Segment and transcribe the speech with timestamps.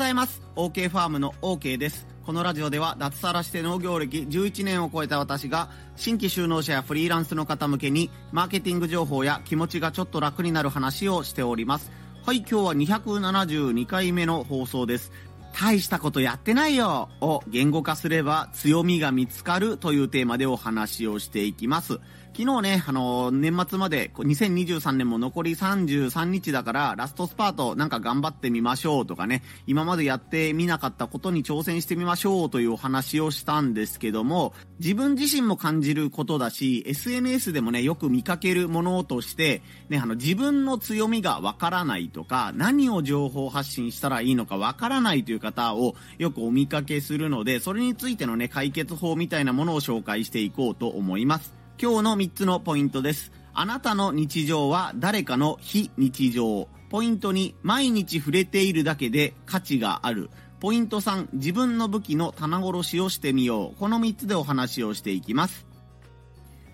[0.00, 0.40] ざいます。
[0.56, 2.06] OK ファームの OK です。
[2.24, 11.90] このラジオでは脱サラして農業歴11年を超えた私が新規就農者やフリーランスの方向けにマーケティング情報や気持ちがちょっと楽になる話をしております。
[12.24, 15.12] はい今日は272回目の放送です。
[15.52, 17.10] 大したことやってないよ。
[17.20, 22.00] を言語化すれば強みが見つかるというテーマでお話をしていきます。
[22.40, 39.60] 昨日ね、あの、年末まで、2023年も残り33日だから、ラストスパートなんか頑張ってみましょうとかね、今までやってみなかったことに挑戦してみましょうというお話をしたんですけども、自分自身も感じることだし、SNS でもね、よく見かけるものとして、
[39.90, 51.59] ね、あの、自分の強みがわからないとか、何を情報発信したらいいのかわからないという方をよくお見かけするので、それについてのね、解決法みたいなものを紹介していこうと思います。
[51.82, 53.32] 今日の3つのポイントです。
[53.54, 56.68] あなたの日常は誰かの非日常。
[56.90, 60.28] ポイント2、毎日触れているだけで価値がある。
[60.60, 63.80] ポイント3、自分の武器の棚卸しをしてみよう。
[63.80, 65.64] この3つでお話をしていきます。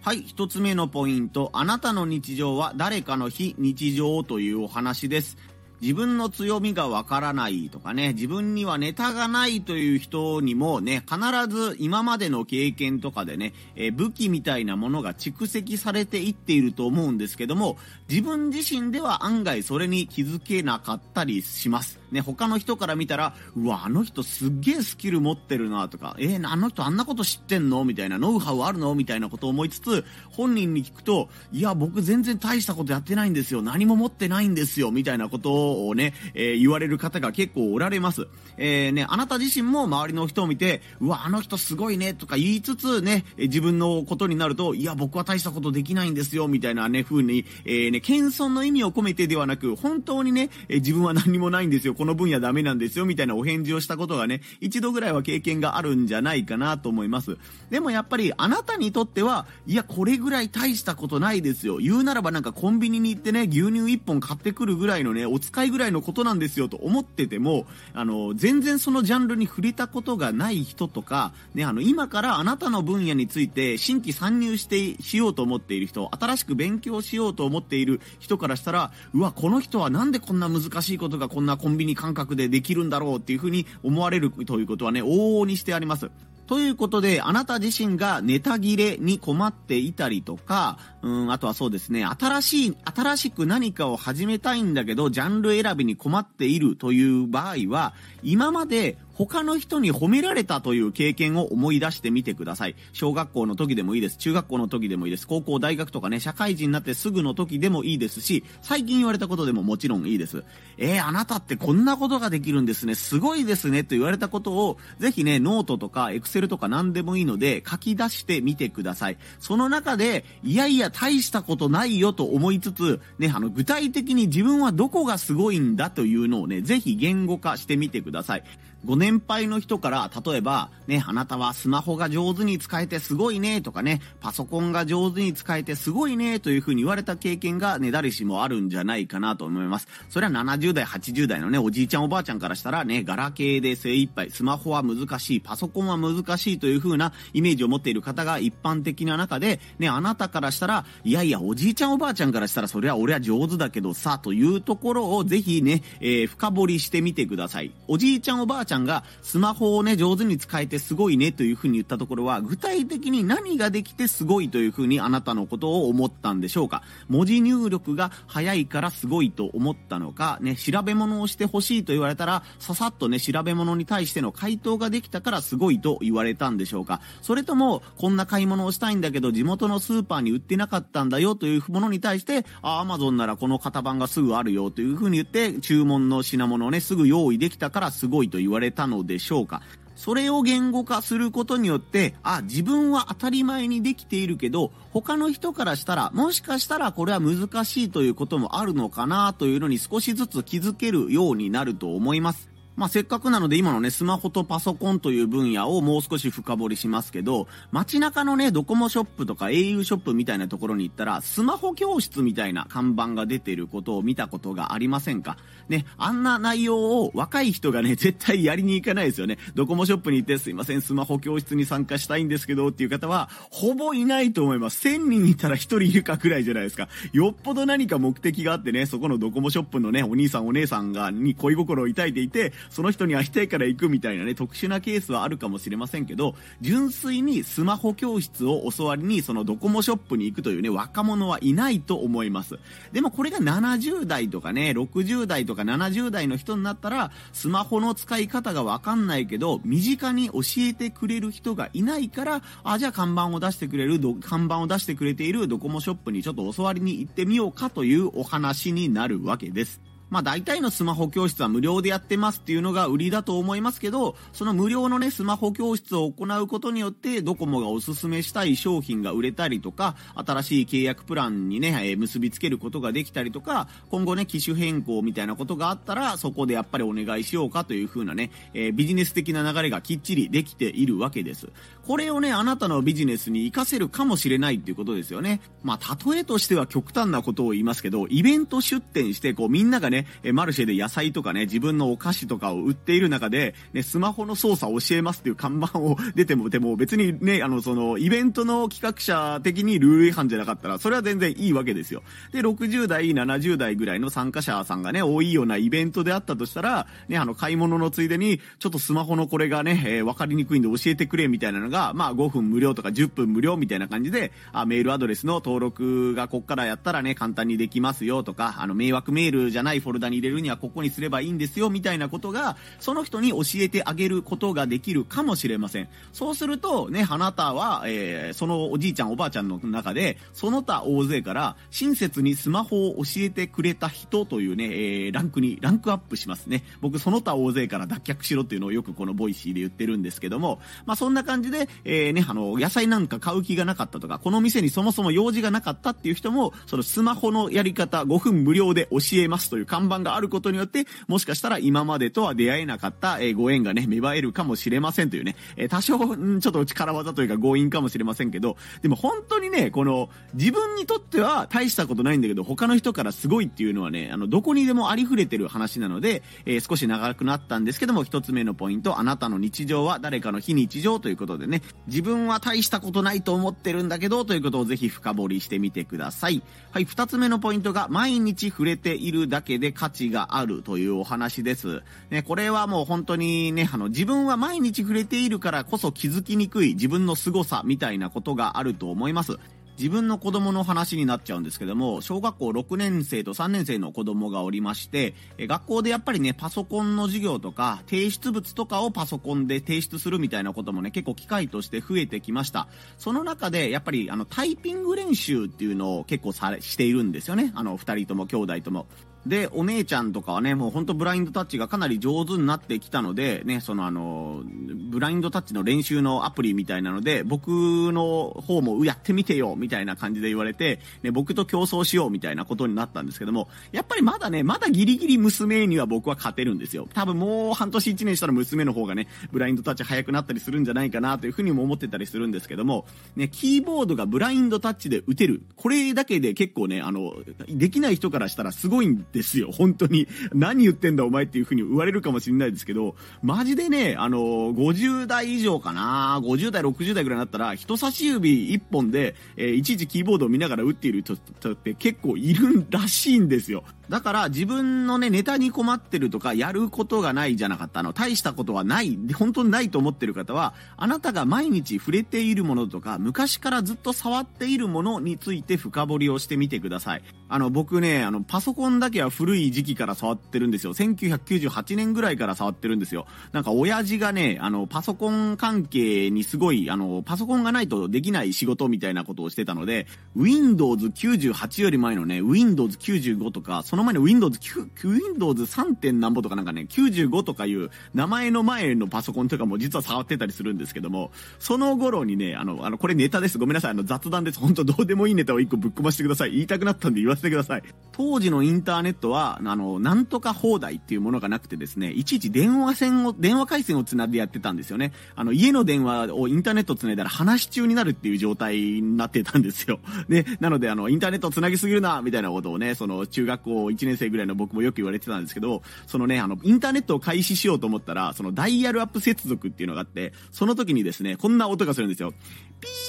[0.03, 1.51] はい、1つ目のポイント。
[1.53, 5.37] あなたの日常は誰かの非日常というお話です。
[5.81, 11.19] 自分の強みがわからないとかね、自分にはネタがないという人にもね、必
[11.49, 17.77] ず今までの経験とかでね、えー、武器みたいなものが蓄積されていっていると思うんですけども、
[18.09, 21.99] 自分自身では案外それに気づけなかったりします。
[22.13, 27.85] ね、他の人から見たら、うわ、あの人すっげえスキル持ってるなとか、えー、あの人あんなこと知ってんの？
[27.85, 28.95] みたいな、ノウハウあるの？
[28.95, 33.61] みたいなことを思いつつ、本人に聞くと、いや、僕全然大したことやってないんですよ。
[33.61, 34.93] 何も持ってないんですよ。
[34.93, 38.29] みたいなことをね、えー、言われる方が結構おられます。
[38.57, 51.95] えー、ね、あなた自身も周りの人を見て、うわ、あの人すごいね、とか言いつつね、自分のことになると、いや、僕は大したことできないんですよ、みたいなね、風に、えー、ね、謙遜の意味を込めてではなく、本当にね、え自分は何もないんですよ。
[51.95, 57.37] この分野ダメなんですよ、みたいなお返事をしたことがね、一度ぐらいは経験があるんじゃないかなと思います。
[57.71, 61.79] でもやっぱり、あなたにとっては、いや、これぐらい大したことないですよ。
[61.79, 86.11] 言うならばなんかコンビニに行ってね、牛乳1本買ってくるぐらいのね、お使いぐらいのことなんですよと思ってても、あの、全然そのジャンルに触れたことがない人とか、ね、あの、今からあなたの分野について新規参入して、しようと思っている人、新しく勉強しようと思っているる人からしたら、うわ、この人はなんでこんな難しいことがこんなコンビニ感覚でできるんだろうっていうふうに思われるということはね、往々にしてあります。
[86.47, 102.77] ということで、あなた自身がネタ切れに困っていたりとか、うん、あとはそうですね、新しい、新しく何かを始めたいんだけど、ジャンル選びに困っているという場合は、今まで他の人に褒められたという経験を思い出してみてください。
[102.93, 104.19] 小学校の時でもいいです。
[104.19, 105.27] 中学校の時でもいいです。
[105.27, 110.45] 高校、大学とかね、社会人になってすぐの時でもいいですし、最近言われたことでももちろんいいです。
[110.77, 112.95] えー、あなたってこんなことができるんですね。
[112.95, 113.85] すごいですね。
[113.85, 119.17] と言われたことを、ぜひね、ノートとかエクセルとか何でもいいので、書き出してみてください。
[119.41, 128.45] その中で、いやいや、大したことないよと思いつつ、ね、あの、具体的に自分はどこがすごいんだというのをね、ぜひ言語化してみてください。
[128.85, 139.89] ご年配の人から、例えば、ね、あなたはスマホが上手に使えてすごいね、とかね、パソコンが上手に使えてすごいね、というふうに言われた経験がね、誰しもあるんじゃないかなと思います。
[140.09, 157.73] それは70代、80代のね、おじいちゃんおばあちゃんからしたらね、ガラケーで精一杯、スマホは難しい、パソコンは難しいというふうなイメージを持っている方が一般的な中で、ね、あなたからしたら、いやいや、おじいちゃんおばあちゃんからしたら、それは俺は上手だけどさ、というところをぜひね、えー、深掘りしてみてください。
[157.89, 166.83] おじいちゃんおばあちゃんがスマホをね、上手に使えてすごいねというふうに言ったところは、具体的に何ができてすごいというふうにあなたのことを思ったんでしょうか。
[167.09, 177.01] 文字入力が早いからすごいと思ったのか、ね、調べ物をしてほしいと言われたら、ささっとね、調べ物に対しての回答ができたからすごいと言われたんでしょうか。
[177.23, 189.63] それとも、こんな買い物をしたいんだけど、地元のスーパーに売ってなかったんだよというものに対して、あ、アマゾンならこの型番がすぐあるよというふうに言って、注文の品物をね、すぐ用意できたからすごいと言われわれたのでしょうか？
[189.95, 202.51] それを言語化することによって、あ、自分は当たり前にできているけど、他の人からしたら、もしかしたらこれは難しいということもあるのかなというのに少しずつ気づけるようになると思います。
[202.77, 215.39] まあ、せっかくなので今のね、スマホとパソコンという分野をもう少し深掘りしますけど、街中のね、ドコモショップとか au ショップみたいなところに行ったら、スマホ教室みたいな看板が出てることを見たことがありませんか？
[215.69, 219.39] ね、あんな内容を若い人がね、絶対やりに行かないですよね。
[219.55, 224.87] ドコモショップに行ってすいません、スマホ教室に参加したいんですけどっていう方は、ほぼいないと思います。
[224.87, 226.89] 1000人いたら1人いるかくらいじゃないですか。
[227.13, 242.59] よっぽど何か目的があってね、そこのドコモショップのね、お兄さんお姉さんが、に恋心を抱いていて、その人に会いたいから行くみたいなね、特殊なケースはあるかもしれませんけど、純粋にスマホ教室を教わりに、そのドコモショップに行くというね、若者はいないと思います。
[242.93, 259.86] でもこれが70代とかね、60代とか70代の人になったら、スマホの使い方がわかんないけど、身近に教えてくれる人がいないから、あ、じゃあ看板を出してくれる、看板を出してくれているドコモショップにちょっと教わりに行ってみようかというお話になるわけです。
[260.11, 281.49] まあ大体のスマホ教室は無料でやってますっていうのが売りだと思いますけど、その無料のね、スマホ教室を行うことによって、ドコモがおすすめしたい商品が売れたりとか、新しい契約プランにね、えー、結びつけることができたりとか、今後ね、機種変更みたいなことがあったら、そこでやっぱりお願いしようかという風なね、えー、ビジネス的な流れがきっちりできているわけです。
[281.87, 285.41] これをね、あなたのビジネスに活かせるかもしれないっていうことですよね。
[285.63, 289.96] まあ、例えとしては極端なことを言いますけど、イベント出店して、こう、みんながね、
[290.33, 302.03] マルシェで野菜とかね、自分のお菓子とかを売っている中で、ね、スマホの操作を教えますっていう看板を出ても、でも別にね、あの、その、イベントの企画者的にルール違反じゃなかったら、それは全然いいわけですよ。
[302.33, 325.89] で、60代、70代ぐらいの参加者さんがね、多いようなイベントであったとしたら、ね、あの、買い物のついでに、ちょっとスマホのこれがね、えー、わかりにくいんで教えてくれみたいなのが、まあ、5分無料とか10分無料みたいな感じで、あ、メールアドレスの登録がこっからやったらね、簡単にできますよとか、あの、迷惑メールじゃないフォルダに入れるにはここにすればいいんですよみたいなことが、その人に教えてあげることができるかもしれません。
[326.13, 336.65] そうすると、ね、あなたは、えー、そのおじいちゃんおばあちゃんの中で、その他大勢から、親切にスマホを教えてくれた人というね、えー、ランクに、ランクアップしますね。
[336.81, 376.43] 僕、その他大勢から脱却しろっていうのをよくこのボイシーで言ってるんですけども、まあ、そんな感じで、えー、ね、あの、野菜なんか買う気がなかったとか、この店にそもそも用事がなかったっていう人も、そのスマホのやり方5分無料で教えますという看板があることによって、もしかしたら今までとは出会えなかった、えー、ご縁がね、芽生えるかもしれませんというね、えー、多少、んちょっと力技というか強引かもしれませんけど、でも本当にね、この、自分にとっては大したことないんだけど、他の人からすごいっていうのはね、あの、どこにでもありふれてる話なので、えー、少し長くなったんですけども、一つ目のポイント、あなたの日常は誰かの非日常ということでね、自分は大したことないと思ってるんだけど、ということをぜひ深掘りしてみてください。
[376.71, 381.83] はい、二つ目のポイントが、毎日触れているだけでで価値があるというお話です。
[382.11, 389.39] ね、これはもう本当にね、あの、自分は毎日触れているからこそ気づきにくい自分の凄さみたいなことがあると思います。
[389.79, 402.69] 自分の子供の話になっちゃうんですけども、小学校6年生と3年生の子供がおりまして、学校でやっぱりね、パソコンの授業とか、提出物とかをパソコンで提出するみたいなこともね、結構機会として増えてきました。
[402.97, 407.53] その中で、やっぱりあの、タイピング練習っていうのを結構され、しているんですよね。
[407.55, 408.87] あの、二人とも兄弟とも。
[409.27, 426.89] で、お姉ちゃんとかはね、もうほんとブラインドタッチがかなり上手になってきたので、ね、そのあの、ブラインドタッチの練習のアプリみたいなので、僕の方もやってみてよ、みたいな感じで言われて、ね、僕と競争しようみたいなことになったんですけども、やっぱりまだね、まだギリギリ娘には僕は勝てるんですよ。
[426.95, 432.87] 多分もう半年1年したら娘の方がね、ブラインドタッチ早くなったりするんじゃないかなというふうにも思ってたりするんですけども、
[433.17, 435.43] ね、キーボードがブラインドタッチで打てる。
[435.57, 437.15] これだけで結構ね、あの、
[437.49, 439.51] できない人からしたらすごいんでですよ。
[439.51, 440.07] 本当に。
[440.33, 453.65] 何言ってんだお前っていう風に言われるかもしれないですけど、マジでね、あの、50代以上かな、50代、60代ぐらいになったら、人差し指1本で、えー、いちいちキーボードを見ながら打っている人って結構いるらしいんですよ。
[453.89, 457.83] だから自分のね、ネタに困ってるとか、やることがないじゃなかった。
[457.83, 467.03] の、大したことはない、本当にないと思ってる方は、あなたが毎日触れているものとか、昔からずっと触っているものについて深掘りをしてみてください。
[467.29, 470.75] あの、僕ね、あの、パソコンだけは古い時期から触ってるんですよ。
[470.75, 473.07] 1998年ぐらいから触ってるんですよ。
[473.33, 485.77] なんか親父がね、あの、パソコン関係にすごい、あの、パソコンがないとできない仕事みたいなことをしてたので、Windows 98より前のね、Windows 95とか、その前の Windows 9、Windows 3.
[485.77, 493.39] 点なんぼとかなんかね、95とかいう名前の前のパソコンとかも実は触ってたりするんですけども、その頃にね、あの、あの、これネタです。
[493.39, 493.71] ごめんなさい。
[493.73, 494.41] あの、雑談です。
[494.41, 496.33] 本当どうでもいいネタを一個ぶっ込ませてください。
[496.33, 497.63] 言いたくなったんで言わせてください。
[497.93, 504.93] 当時のインターネットネットは、あの、なんとか放題っていうものがなくてですね、いちいち電話線を、電話回線をつないでやってたんですよね。
[505.17, 509.81] あの、家の電話をインターネットつないだら話し中になるっていう状態になってたんですよ。
[510.09, 522.13] で、なので、あの、インターネットつなぎすぎるな、みたいなことをね、その、中学校1年生ぐらいの僕もよく言われてたんですけど、そのね、あの、インターネットを開始しようと思ったら、そのダイヤルアップ接続っていうのがあって、その時にですね、こんな音がするんですよ。
[522.61, 522.86] ピー、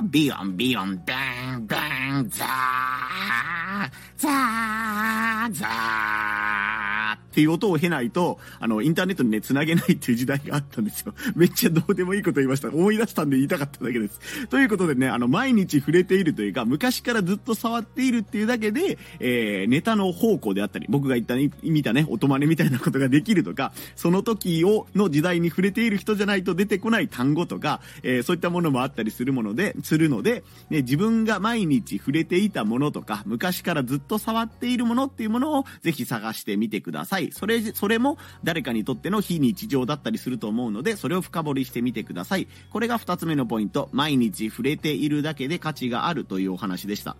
[0.00, 1.02] ービヨン、ビヨン、
[7.36, 11.12] っていう音を経ないと、あの、インターネットにね、繋げないっていう時代があったんですよ。
[11.36, 12.68] めっちゃどうでもいいこと言いました。
[12.68, 14.46] 思い出したんで言いたかっただけです。
[14.46, 37.25] ということでね、あの、毎日触れているというか、昔からずっと触っているっていうだけで、えー、ネタの方向であったり、僕が言ったね、見たね、音真似みたいなことができるとか、その時を、の時代に触れている人じゃないと出てこない単語とか、えー、そういったものもあったりするもので、するので、ね、自分が毎日触れていたものとか、昔からずっと触っているものっていうものをぜひ探してみてください。
[37.32, 42.48] それ、それも誰かにとっての非日常だったりすると思うので、それを深掘りしてみてください。
[42.70, 43.88] これが二つ目のポイント。
[43.92, 47.16] 毎日触れているだけで価値があるというお話でした。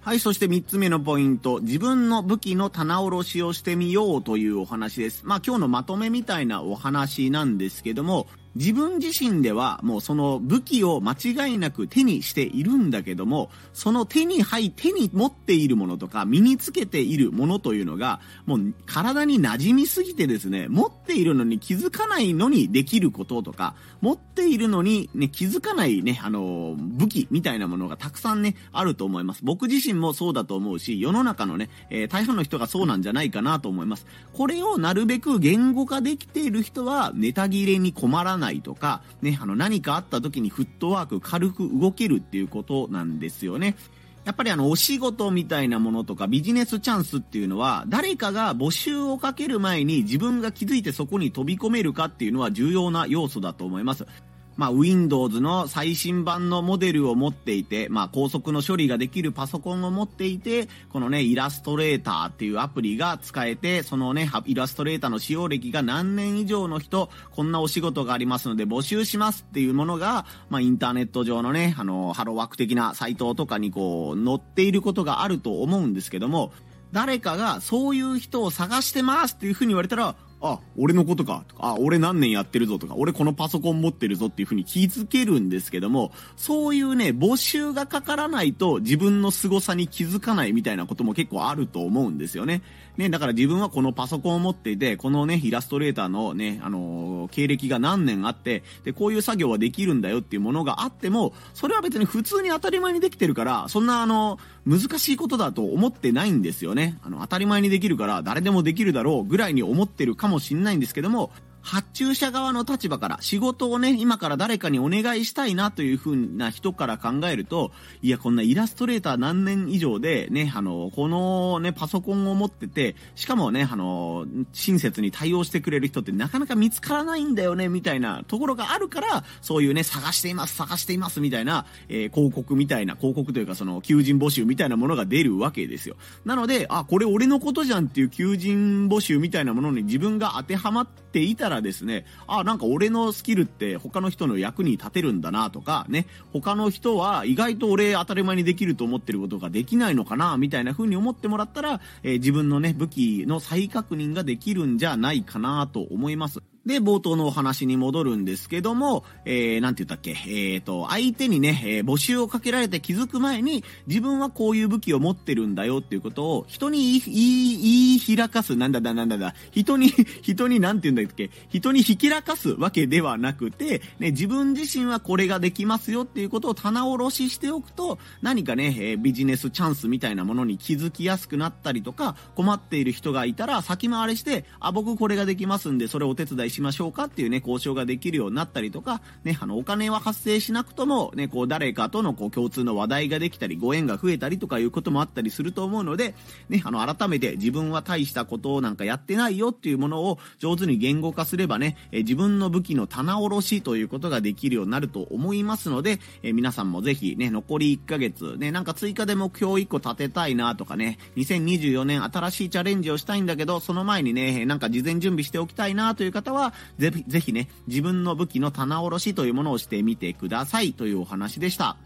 [0.00, 1.60] はい、そして3つ目のポイント。
[1.60, 5.22] 自分の武器の棚卸しをしてみようというお話です。
[5.24, 29.40] まあ今日のまとめみたいなお話なんですけども、自分自身ではもうその武器を間違いなく手にしているんだけども、その手に入、手に持っているものとか身につけているものというのが、もう体に馴染みすぎてですね、持っているのに気づかないのにできることとか、持っているのにね、気づかないね、あの、武器みたいなものがたくさんね、あると思います。
[29.44, 34.06] 僕自身もそうだと思うし、世の中のね、えー、大半の人がそうなんじゃないかなと思います。
[34.32, 43.76] これをなるべく言語化できている人は、ネタ切れに困らないないとか、ね、あの何かあった時にフットワーク軽く動けるっていうことなんですよね。
[44.24, 54.06] やっぱりあの、お仕事みたいなものとかビジネスチャンスっていうのは、誰かが募集をかける前に自分が気づいてそこに飛び込めるかっていうのは重要な要素だと思います。
[54.56, 76.52] まあ、Windows の最新版のモデルを持っていて、まあ、高速の処理ができるパソコンを持っていて、このね、イラストレーターっていうアプリが使えて、そのね、イラストレーターの使用歴が何年以上の人、こんなお仕事がありますので募集しますっていうものが、まあ、インターネット上のね、あの、ハローワーク的なサイトとかにこう、載っていることがあると思うんですけども、
[76.92, 80.14] 誰かがそういう人を探してますっていうふうに言われたら、
[80.48, 92.62] あ、俺のことか、とか、あ、俺何年やってるぞとか、俺このパソコン持ってるぞっていうふうに気づけるんですけども、そういうね、募集がかからないと自分の凄さに気づかないみたいなことも結構あると思うんですよね。
[92.96, 106.98] ね、だから自分はこのパソコンを持っていて、このね、イラストレーターのね、あのー、経歴が何年あって、で、こういう作業はできるんだよっていうものがあっても、それは別に普通に当たり前にできてるから、そんなあの、難しいことだと思ってないんですよね。
[107.02, 111.32] あの、当たり前にできるから、誰でもできるだろうぐらいに思ってるかももしんないんですけども、
[111.66, 135.96] 発注者側の立場から仕事をね、今から誰かにお願いしたいなという風な人から考えると、いや、こんなイラストレーター何年以上でね、あの、このね、パソコンを持ってて、しかもね、あの、親切に対応してくれる人ってなかなか見つからないんだよね、みたいなところがあるから、そういうね、探しています、探しています、みたいな、えー、広告みたいな、広告というかその、求人募集みたいなものが出るわけですよ。
[136.24, 156.40] なので、あ、これ俺のことじゃんっていう求人募集みたいなものに自分が当てはまっていたらですね、あ、なんか俺のスキルって他の人の役に立てるんだなとか、ね、他の人は意外と俺当たり前にできると思ってることができないのかな、みたいな風に思ってもらったら、えー、自分のね、武器の再確認ができるんじゃないかなと思います。
[156.66, 169.92] で、冒頭のお話に戻るんですけども、えー、なんて言ったっけ、えーと、相手にね、えー、募集をかけられて気づく前に、自分はこういう武器を持ってるんだよっていうことを、人に言い、言い言い開かす、なんだだなんだだ、人に、
[170.22, 196.14] 人になんて言うんだっけ、人にひきらかすわけではなくて、ね、自分自身はこれができますよっていうことを棚卸ししておくと、何かね、えー、ビジネスチャンスみたいなものに気づきやすくなったりとか、困っている人がいたら先回りして、あ、僕これができますんで、それをお手伝いしましょうかっていうね、交渉ができるようになったりとか、ね、あの、お金は発生しなくとも、ね、こう、誰かとのこう、共通の話題ができたり、ご縁が増えたりとかいうこともあったりすると思うので、
[196.48, 216.45] ね、あの、改めて自分は大したことをなんかやってないよっていうものを上手に言語化すればね、え自分の武器の棚卸しということができるようになると思いますので、え皆さんもぜひね、残り1ヶ月、ね、なんか追加で目標1個立てたいなとかね、2024年新しいチャレンジをしたいんだけど、その前にね、なんか事前準備しておきたいなという方は、
[216.78, 221.76] ぜぜひね、自分の武器の棚卸しというものをしてみてくださいというお話でした。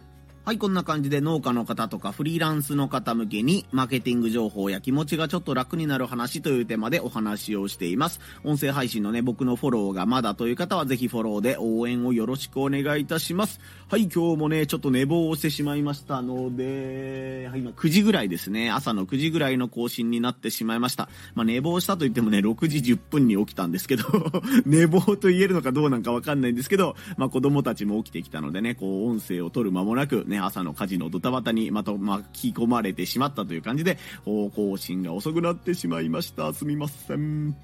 [0.43, 8.21] はい、こんな感じで農家の方とかフリーランスの方向けにマーケティング情報や気持ちがちょっと楽になる話というテーマでお話をしています。
[8.43, 13.61] 音声配信のね、僕のフォローがまだという方はぜひフォローで応援をよろしくお願いいたします。
[13.91, 21.11] はい、今日もね、ちょっと寝坊をしてしまいましたので、はい、今9時ぐらいですね、朝の9時ぐらいの更新になってしまいました。
[21.35, 24.05] まあ寝坊したと言ってもね、6時10分に起きたんですけど
[24.65, 36.53] 寝坊と言えるのかどうなんかわかんないんですけど、まあ子供たちも起きてきたのでね、こう音声を取る間もなく、ね、朝の火事のドタバタにまた巻き込まれてしまったという感じで、方向心が遅くなってしまいました。
[36.55, 37.55] すみません。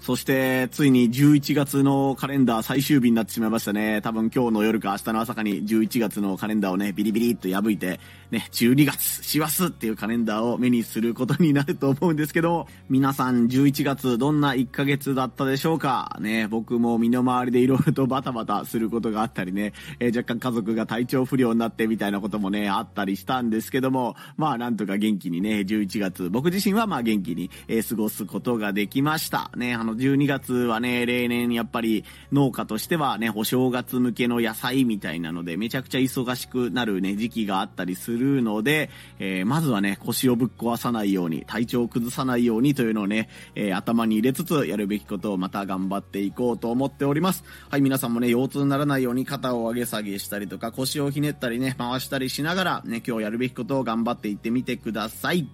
[0.00, 4.00] そして、ついに11月のカレンダー最終日になってしまいましたね。
[4.00, 8.00] 多分今日の夜か明日の朝かに11月のカレンダーをね、ビリビリっと破いて、
[8.30, 16.16] ね、12月、師走っていうカレンダーを目にすることになると思うんですけど、皆さん11月どんな1ヶ月だったでしょうか？
[16.20, 29.50] ね、僕も身の回りで色々とバタバタすることがあったりね、えー、若干家族が体調不良になってみたいなこともね、あったりしたんですけども、まあなんとか元気にね、11月、僕自身はまあ元気に、え、過ごすことができました。
[29.56, 47.44] ね、の12月はね、例年やっぱり農家としてはね、お正月向けの野菜みたいなので、めちゃくちゃ忙しくなるね、時期があったりするので、えー、まずはね、腰をぶっ壊さないように、体調を崩さないようにというのをね、えー、頭に入れつつやるべきことをまた頑張っていこうと思っております。
[47.70, 55.48] はい、皆さんもね、腰痛にならないように肩を上げ下げしたりとか、腰をひねったりね、回したりしながらね、今日やるべきことを頑張っていってみてください。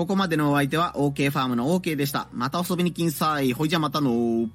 [0.00, 2.28] ここまでのお相手は OK ファームの OK でした。
[2.32, 3.52] また遊びに来んさい。
[3.52, 4.48] ほいじゃまたの